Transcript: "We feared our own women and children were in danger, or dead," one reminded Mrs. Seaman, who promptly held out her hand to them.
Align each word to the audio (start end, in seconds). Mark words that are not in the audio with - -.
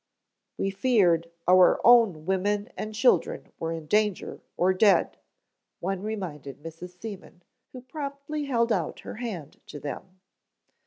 "We 0.57 0.71
feared 0.71 1.29
our 1.47 1.79
own 1.85 2.25
women 2.25 2.69
and 2.75 2.95
children 2.95 3.51
were 3.59 3.71
in 3.71 3.85
danger, 3.85 4.41
or 4.57 4.73
dead," 4.73 5.15
one 5.79 6.01
reminded 6.01 6.59
Mrs. 6.63 6.99
Seaman, 6.99 7.43
who 7.71 7.81
promptly 7.81 8.45
held 8.45 8.71
out 8.71 9.01
her 9.01 9.17
hand 9.17 9.59
to 9.67 9.79
them. 9.79 10.19